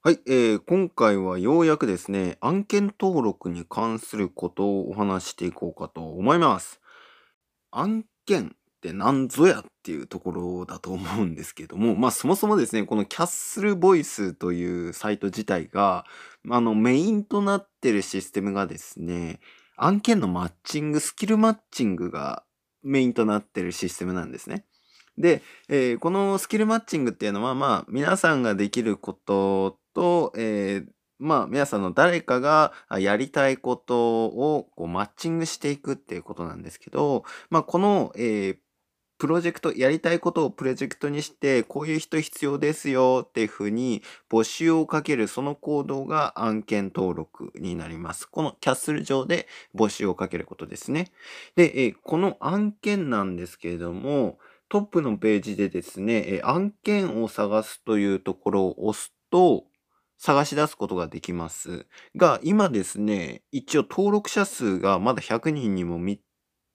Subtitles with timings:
[0.00, 6.80] はい、えー、今回はようやくですね、案件登録に関することをお話していこうかと思います。
[7.72, 16.06] 案件って何ぞやっていうところだと思うんですけども、まあそもそもですね、このキャッスルボイスというサイト自体が、
[16.48, 19.40] あのメインとなってるシステムがですね、
[19.76, 22.44] 案件のマッチング、スキルマッチングが
[22.84, 24.64] メインとなってるシステムなんですね。
[25.18, 30.86] で、えー、このスキルマッチングっていうのは、まあ、皆さんができることと、えー、
[31.18, 38.56] まあ、皆さんの誰かがやりたいことをこうマッチングしていくっていうことなんですけど、まあ、この、えー、
[39.18, 48.26] プロジェクト、やりたいことをプロジェクトにして、こういう人必要ですよっていうふうに募集をかけるその行動が案件登録になります。
[48.26, 51.10] このキャッスル上で募集をかけることですね。
[51.56, 54.38] で、えこの案件なんですけれども、
[54.68, 59.64] トップのページでですね、え案件を探すというところを押すと、
[60.18, 61.86] 探し出すことができます。
[62.16, 66.22] が、今ですね、一応登録者数がまだ100人にも満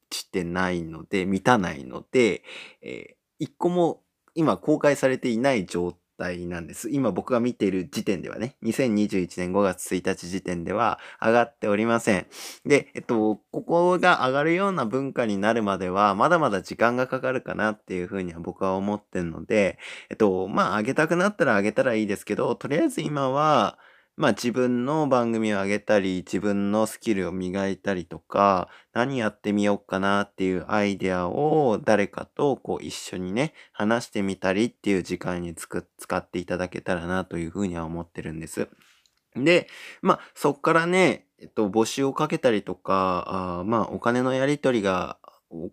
[0.09, 2.43] ちてないので、満たないので、
[2.81, 4.01] えー、一個も
[4.33, 6.89] 今公開されていない状態態なんです。
[6.89, 12.27] 今僕が見ている時点ではね、2021年5月1日時点では上がっておりません。
[12.65, 19.77] で、えっと、ここが上がるような文化になるまでは、まだまだ時間がかかるかなっていうふうには僕は思ってるので、
[20.09, 23.77] えっと、まあ、上げたくなったら上げたらいいですけど、とりあえず今は、
[24.15, 38.67] まあ自分の番組を上げたり、自分のスキルを磨いたりとか、何やってみようかなっていうアイデアを誰かとこう一緒にね、話してみたりっていう時間につく使っていただけたらなというふうには思ってるんです。
[39.35, 39.67] で、
[40.03, 45.17] まあそっからね、えっと、募集をかけたりとか、あまあお金のやり取りが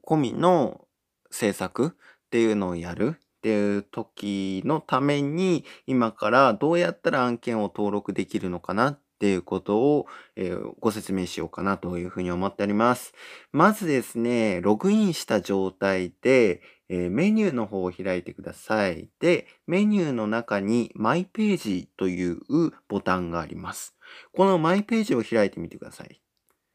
[0.07, 0.87] 込みの
[1.31, 3.21] 制作っていうのをやる。
[3.41, 10.07] っていう時のために、今からどうやったら案件を登録できるのかなっていうことを、
[10.37, 13.15] えー、ご説明しようかなというふうに思っております。
[13.51, 19.09] まずですね、ログインした状態で、えー、メニューの方を開いてください。
[19.21, 22.41] で、メニューの中にマイページという
[22.89, 23.97] ボタンがあります。
[24.35, 26.21] このマイページを開いてみてください。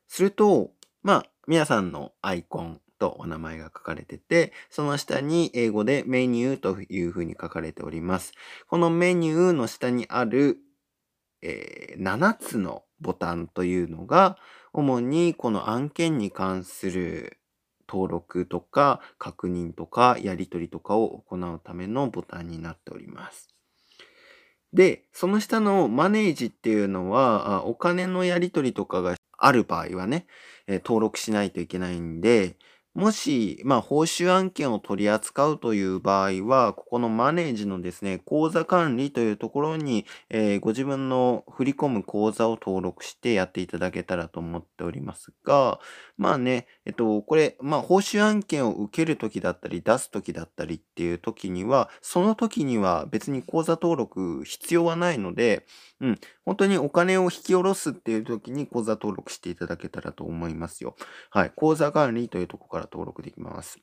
[0.08, 0.72] すると、
[1.04, 8.34] まあ、皆さんのアイコン、とお名前が書かれてて、その下に英語でメニューというふうに書かれております。
[8.68, 10.58] このメニューの下にある、
[11.44, 14.38] えー、7つのボタンというのが、
[14.74, 17.38] 主にこの案件に関する
[17.88, 23.50] 登録とか確認とかやり取りとかを行うためのボタンになっております。
[24.74, 30.26] で、その下のマネージっていうのは、お金のやり取りとかがある場合はね、
[30.68, 32.58] 登録しないといけないんで、
[32.96, 45.82] もし、まあ、報酬案件を取り扱うという場合は、ここのマネージのですね、口座管理というところに、えー、ご自分の振り込む口座を登録してやっていただけたらと思っておりますが、
[46.18, 55.66] まあね、えっと、これ、まあ、報酬案件を受けるときだったり、出すときだったりっていうときには、その時には別に口座登録必要はないので、
[56.02, 60.96] うん、本当にお金を引き下ろすっていう時に口座登録していただけたらと思いますよ。
[61.30, 61.52] はい。
[61.56, 63.80] 口座管理というとこから登録できます。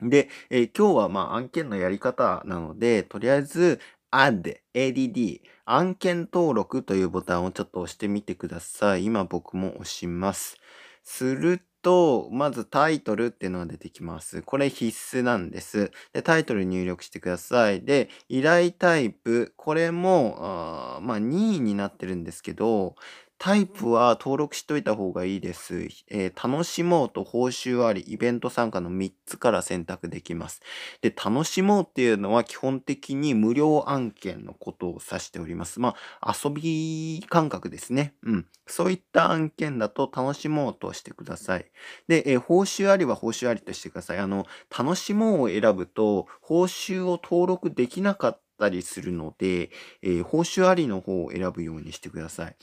[0.00, 3.80] で、えー、今日はまあ案件のやり方なので、とりあえず
[4.10, 9.04] add, add, 案件登録というボタンをちょっと押してみてください。
[9.04, 10.56] 今僕も押します。
[11.04, 14.42] すると、まずタイトルっていうのが出てきます。
[14.42, 15.90] これ必須なんです。
[16.12, 17.82] で、タイトル入力してください。
[17.84, 22.94] で、依頼タイプ、これも、あまあ、任意になってるんですけど、
[23.42, 25.88] タイプは登録しといた方がいいです。
[26.06, 30.60] えー、楽しもうと報酬あり、イベント参加の3つから選択できます。
[31.00, 35.80] で、楽しもうっていうのは基本的に無料案件のことを指しております。
[35.80, 38.14] まあ、遊び感覚ですね。
[38.22, 38.46] うん。
[38.68, 41.66] そういった案件だと楽しもうとしてください。
[42.06, 44.18] で、えー、報酬ありは報酬ありとしてください。
[44.18, 52.56] あの、楽しもうを選ぶと、報酬を登録できなかったりするので、えー、報酬ありの方を選ぶようにしてください。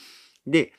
[0.47, 0.73] で、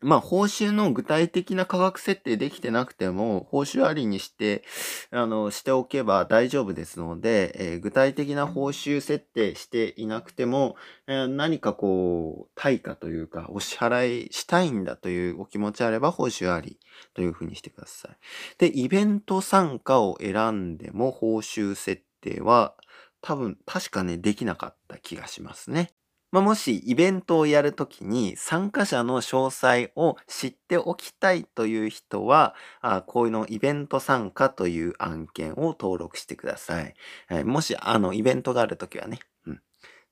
[0.00, 4.62] まあ、報酬の具体的な価格設定できてなくても、報酬ありにして、
[5.10, 10.76] あの、しておけば大丈夫ですので、えー、具体的な報酬設定していなくても、
[11.08, 16.78] えー、何かこう、対価というか、お支払いしたいんだというお気持ちあれば、報酬あり
[17.14, 18.16] というふうにしてください。
[18.58, 22.76] で、イベント参加を選んでも、報酬設定は、
[23.20, 25.90] 多分、確かね、できなかった気がしますね。
[26.30, 36.94] まあ、もしイベントをやるときに参加者の詳細を知っておきたいという人は、あこういうのイベント参加という案件を登録してください。
[37.28, 39.20] はい、もしあのイベントがあるときはね。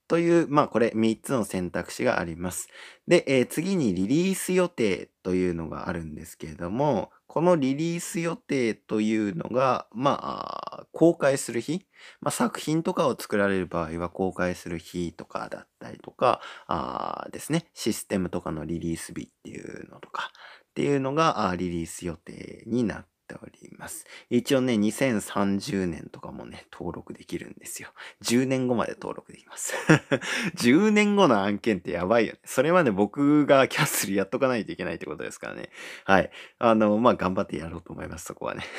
[0.07, 2.69] という、まあこれ3つの選択肢があります。
[3.07, 11.85] で、えー、次にリリース予定というのがあるんですけれども、このリリース予定というのが、まあ、公開する日、
[12.21, 20.31] まあ、作品とかを作られる場合は公開する日とかだったりとか、あですね、システムとかのリリース日っていうのとか
[20.69, 24.05] っていうのがリリース予定になってております。
[24.29, 27.89] 一応ね、2030年とかもね、登録できるんですよ。
[28.23, 29.75] 10年後まで登録できます。
[30.57, 32.39] 10年後の案件ってやばいよね。
[32.45, 35.69] それまで僕がキャッスルやっとかないといけないってことですからね。
[36.05, 36.31] はい。
[36.59, 38.63] あの、まあ、頑張ってやろうと思います、そこはね。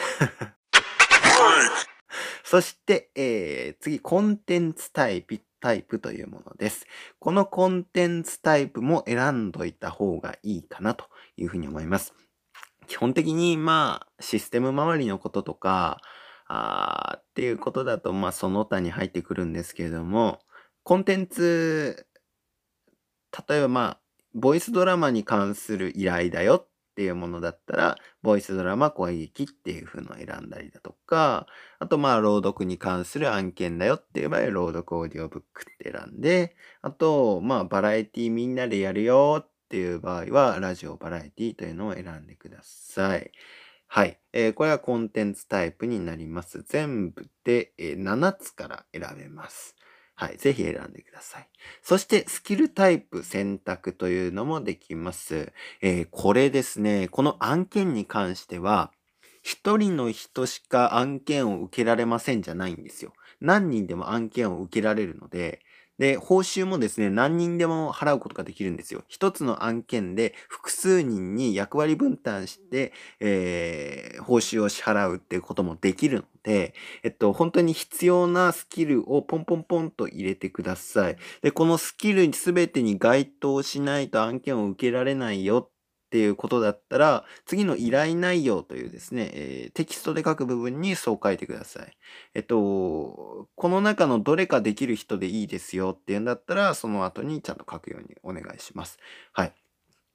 [2.42, 5.40] そして、えー、次、コンテンツタイプ。
[5.60, 6.86] タイプというものです。
[7.18, 11.06] このコンテンツタイプも選んどいた方がいいかなと
[11.36, 12.14] いうふうに思います。
[12.88, 16.00] 基本的に、まあ、システム周りのこととか、
[16.49, 20.40] あっていうことだと、まあ、その他に入ってくるんですけれども、
[20.82, 22.06] コンテンツ、
[23.49, 24.00] 例えばまあ、
[24.35, 31.46] ボイスドラマに関する依頼だよっていうものだったら、ボイスドラマ声劇っていう風のを選んだりだとか、
[31.79, 43.31] あとまあ、朗読に関する案件だよっていう場合、朗読オーディオブックって選んで、あと、まあ、バラエティみんなでやるよってっていう場合は、ラジオ、バラエティというのを選んでください。
[43.87, 44.19] はい。
[44.32, 46.65] えー、これはコンテンツタイプになります。
[46.67, 49.76] 全部で、え、7つから選べます。
[50.15, 50.38] はい。
[50.38, 51.49] ぜひ選んでください。
[51.82, 55.53] そして、スキルタイプ選択というのもできます。
[55.82, 58.91] えー、これですね、この案件に関しては、
[59.43, 63.12] 一人の人しか案件を受けられませんじゃないんですよ。
[63.43, 65.61] 何人でも案件を受けられるので、
[65.98, 69.02] で、報酬もですね、何人でも払うことができるんですよ。
[69.08, 81.16] 一つの案件で複数人に役割分担して、えー、報酬を支払うっていうこともできるので、えっと、本当に必要なスキルをポンポンポンと入れてください。
[81.42, 85.68] で、このスキルに全てに該当しないと案件を受けられないよ
[86.08, 91.93] っていうことだったら、次の依頼内容というですね、えー、テキストで書く部分にそう書いてください。
[92.32, 98.99] えっと、この中のどれかできる人でいいですよっていうんだったら、その後にちゃんと書くようにお願いします。
[99.34, 99.52] はい。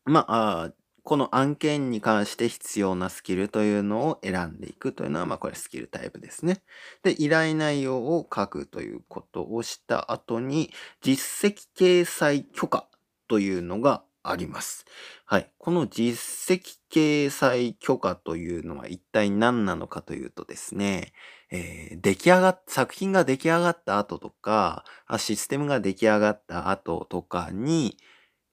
[0.06, 0.74] まあ、
[1.04, 6.64] この案件に関して必要なスキルというのを選んでいくというのは、まあこれスキルタイプですね。
[7.04, 12.88] で、依頼内容を書くということをした後に、実績掲載許可
[13.28, 14.86] というのがあります。
[15.26, 15.52] はい。
[15.58, 21.14] この実績掲載許可というのは一体何なのかというとですね、
[21.52, 24.86] えー、出来上がっ、作品が出来上がった後とか、
[25.18, 27.98] システムが出来上がった後とかに、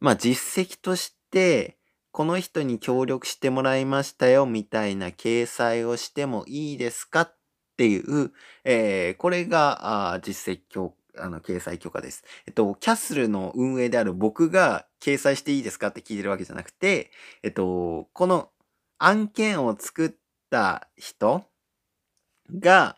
[0.01, 1.79] まあ実績として、
[2.13, 7.37] この人に協力してもらいましたよみたいな掲載をしてもいいですかっ
[7.77, 8.33] ていう、
[8.65, 10.81] えー、これが実績
[11.23, 12.25] あの、掲載許可です。
[12.47, 17.11] えっと、キャッスルの運営である僕が掲載していいですかって聞いてるわけじゃなくて、
[17.43, 18.51] えっと、この
[18.99, 20.11] 案件を作っ
[20.51, 21.45] た人
[22.59, 22.97] が、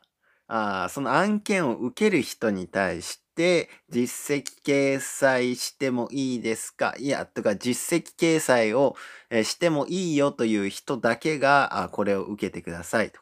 [0.48, 6.94] あその案件を受ける人に対して、実績掲載してもいいですか？
[6.98, 8.94] いや、とか実績掲載を
[9.44, 13.21] してもいいよという人だけが、あこれを受けてくださいと。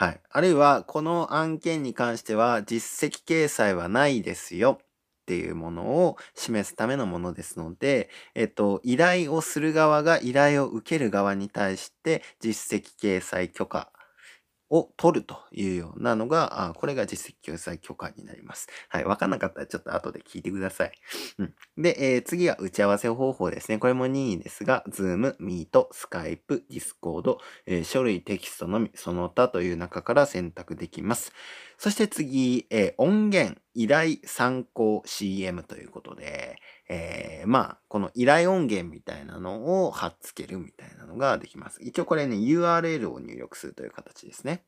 [0.00, 0.20] はい。
[0.30, 4.86] あるいは、この案件に関しては実績掲載はないですよっ
[5.26, 13.90] ていうものを示すためのものですので、えっと、依頼をする側が依頼を受ける側に対して実績掲載許可
[14.70, 18.68] を取るというようなのが、あこれが実績掲載許可になります。
[18.88, 19.04] はい。
[19.04, 20.92] わかんなかったらちょっと後で聞いてください。
[21.38, 21.54] うん。
[21.76, 23.78] で、えー、次は打ち合わせ方法ですね。
[23.78, 31.32] これも任意ですが、Zoom、Meet、Skype、Discord、えー、書類、テキストのみ、その他という中から選択できます。
[31.78, 36.58] そして次、えー、音源、依頼、参考、CM ということで、
[36.88, 41.82] えー、まあ、この依頼音源みたいなのを貼っつけるみたいなのができます。
[41.82, 44.64] 一応これね、URL を入力するという形ですね。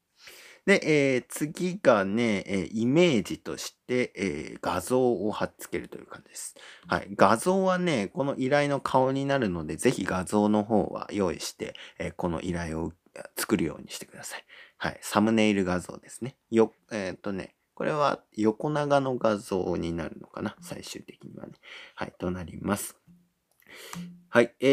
[0.66, 6.54] で、えー、次がね、えイメージとして、えー、画像を貼っつけるという感じです。
[6.86, 7.08] はい。
[7.16, 12.92] 画像はね、この依頼の顔になるので、ぜひ画像の方は用意して、え、この依頼を
[13.36, 14.44] 作るようにしてください。
[14.76, 14.98] はい。
[15.00, 16.36] サムネイル画像ですね。
[16.50, 20.54] よ、えっ、とね、これは横長の画像になるのかな？
[20.60, 21.54] 最終的にはね。
[21.94, 22.98] はい、となります。
[24.28, 24.54] はい。
[24.60, 24.66] え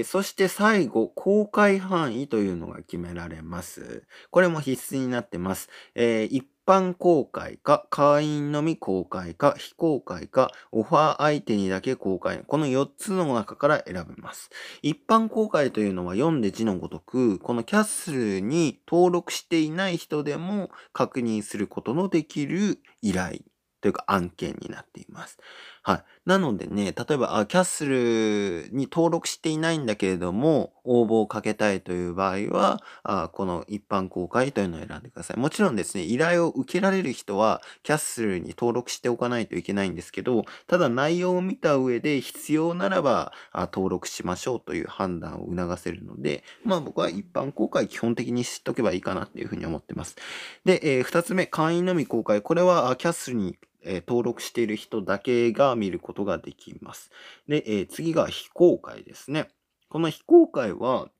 [0.00, 4.04] ー、そして最後、公開範囲というのが決められます。
[4.30, 5.68] これも必須になってます。
[5.94, 12.42] えー、一般公開か、会員のみ公開か、非公開か、オファー相手にだけ公開。
[12.46, 14.50] この4つの中から選べます。
[14.82, 23.40] 一般公開というのは読んで字のごとく、このキャッスルに登録していない人でも確認することのできる依頼
[23.80, 25.38] というか案件になっています。
[25.86, 26.04] はい。
[26.24, 35.36] なのでね、例えば、あ、キャッスルに登録していないんだけれども、応募をかけたいという場合は、あ、この一般公開というのを選んでください。
[35.36, 50.16] もちろんですね、依頼を受けられる人は、キャッスルに登録しておかないといけないんですけど、ただ内容を見た上で必要ならば、あ、登録しましょうという判断を促せるので、まあ僕は一般公開基本的に知っとけばいいかなっていうふうに思ってます。
[50.64, 52.40] で、えー二つ目、会員のみ公開。
[52.40, 57.10] これは、キャッスルにえー登録している人だけが見ることができます。
[57.48, 59.48] で、えー次が非公開ですね。
[59.88, 61.10] この非公開は、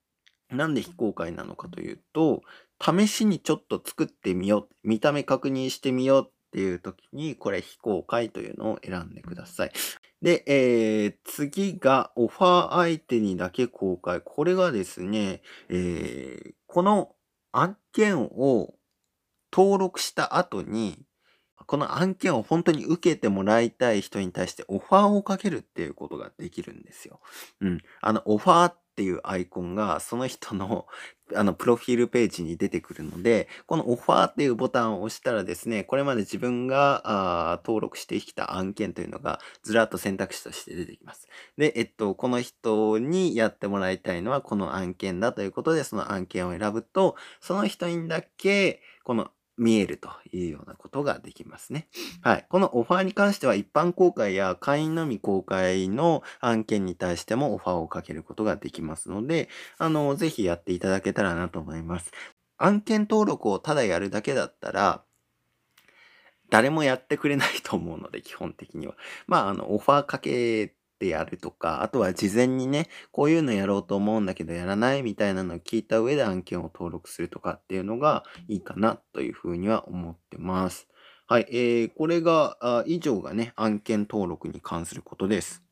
[0.50, 2.42] なんで非公開なのかというと、
[2.80, 9.72] 試しにちょっと作ってみよう、見た目確認してみようっていう時に、これ非公開というのを選んでください。
[10.22, 14.20] で、えー次がオファー相手にだけ公開。
[14.24, 17.14] これがですね、えーこの
[17.52, 18.74] 案件を
[19.52, 20.98] 登録した後に、
[21.66, 27.20] この案件を本当に受けてもらいたい人に対してオファーをかけるっていうことができるんですよ。
[27.60, 27.80] うん。
[28.00, 30.86] あの、オファーっていうアイコンがその人の
[31.34, 37.00] あの、プロフィールページに出てくるので、このオファーっていうボタンを押したらですね、これまで自分が
[37.52, 41.26] あー登録してきた案件というのがずらっと選択肢として出てきます。
[41.56, 51.88] で、えっと、この人にやってもらいたいのはこの案件だということで、その案件を選ぶと、その人にだけ、この見えるというようなことができますね。
[52.22, 52.46] はい。
[52.48, 62.10] このオファーに関しては一般公開や会員のみ公開の案件に対してもオファーをかけることができますので、あの、ぜひやっていただけたらなと思います。
[62.58, 65.04] 案件登録をただやるだけだったら、
[66.50, 68.94] 誰もやってくれないと思うので、基本的には。
[69.26, 80.88] まあ、あの、オファーかけてやるとか、あとは事前にね、こういうのやろうと思うんだけどやらないみたいなのを聞いた上で案件を登録するとかっていうのがいいかなというふうには思ってます。
[81.26, 81.46] はい。
[81.50, 85.63] えー、これが、あ以上がね、案件登録に関することです。